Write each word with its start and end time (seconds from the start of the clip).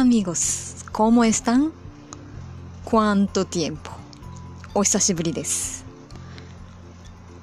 amigos, 0.00 0.76
¿cómo 0.92 1.24
están? 1.24 1.72
¿Cuánto 2.84 3.44
tiempo? 3.44 3.90
O 4.72 4.82
des. 4.82 5.82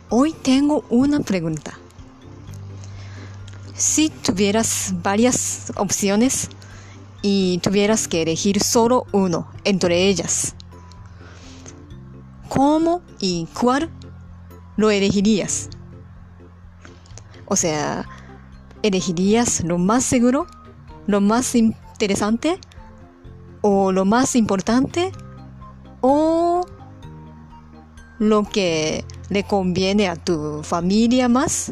Hoy 0.10 0.34
tengo 0.34 0.84
una 0.90 1.20
pregunta. 1.20 1.78
Si 3.76 4.10
tuvieras 4.10 4.96
varias 5.04 5.72
opciones 5.76 6.50
y 7.22 7.60
tuvieras 7.60 8.08
que 8.08 8.24
elegir 8.24 8.60
solo 8.64 9.06
uno 9.12 9.48
entre 9.64 10.08
ellas, 10.08 10.56
¿cómo 12.50 13.04
y 13.20 13.48
cuál 13.54 13.92
lo 14.78 14.90
elegirías? 14.90 15.70
O 17.46 17.56
sea, 17.56 18.04
¿elegirías 18.82 19.64
lo 19.64 19.78
más 19.78 20.04
seguro, 20.04 20.48
lo 21.06 21.22
más 21.22 21.54
interesante 21.96 22.60
o 23.62 23.94
lo 23.94 24.04
más 24.04 24.36
importante 24.36 25.14
o 26.02 26.66
lo 28.20 28.44
que 28.44 29.06
le 29.30 29.44
conviene 29.44 30.10
a 30.10 30.18
tu 30.18 30.62
familia 30.62 31.30
más 31.30 31.72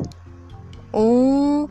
o 0.93 1.69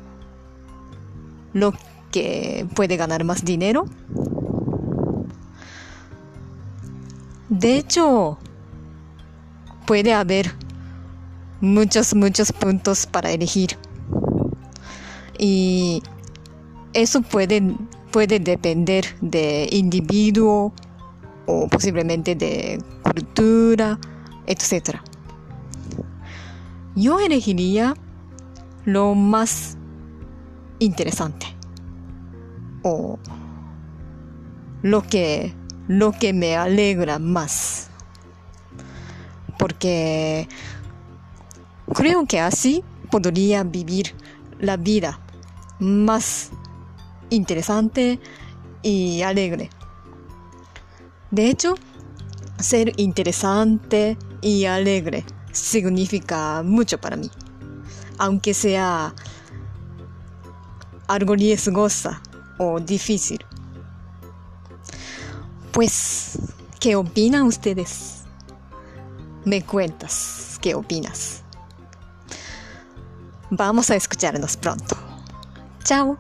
lo 1.54 1.72
que 2.10 2.66
puede 2.74 2.98
ganar 2.98 3.24
más 3.24 3.42
dinero. 3.42 3.86
De 7.48 7.78
hecho, 7.78 8.38
puede 9.86 10.12
haber 10.12 10.54
muchos, 11.60 12.14
muchos 12.14 12.52
puntos 12.52 13.06
para 13.06 13.30
elegir. 13.30 13.78
Y 15.38 16.02
eso 16.92 17.22
puede, 17.22 17.74
puede 18.12 18.38
depender 18.38 19.06
de 19.20 19.68
individuo 19.72 20.72
o 21.46 21.68
posiblemente 21.68 22.34
de 22.34 22.78
cultura, 23.02 23.98
etc. 24.46 24.98
Yo 26.94 27.18
elegiría 27.18 27.94
lo 28.84 29.14
más 29.14 29.76
interesante 30.78 31.46
o 32.82 33.18
lo 34.82 35.02
que, 35.02 35.54
lo 35.88 36.12
que 36.12 36.32
me 36.32 36.56
alegra 36.56 37.18
más. 37.18 37.88
Porque 39.58 40.48
creo 41.94 42.26
que 42.26 42.40
así 42.40 42.84
podría 43.10 43.62
vivir 43.62 44.14
la 44.58 44.76
vida 44.76 45.20
más 45.78 46.50
interesante 47.32 48.20
y 48.82 49.22
alegre. 49.22 49.70
De 51.30 51.48
hecho, 51.48 51.74
ser 52.58 52.92
interesante 52.98 54.16
y 54.40 54.66
alegre 54.66 55.24
significa 55.52 56.62
mucho 56.62 56.98
para 56.98 57.16
mí, 57.16 57.30
aunque 58.18 58.54
sea 58.54 59.14
algo 61.08 61.34
riesgosa 61.34 62.22
o 62.58 62.80
difícil. 62.80 63.44
Pues, 65.72 66.38
¿qué 66.78 66.96
opinan 66.96 67.42
ustedes? 67.42 68.24
Me 69.44 69.62
cuentas, 69.62 70.58
¿qué 70.60 70.74
opinas? 70.74 71.42
Vamos 73.50 73.90
a 73.90 73.96
escucharnos 73.96 74.56
pronto. 74.56 74.96
Chao. 75.84 76.18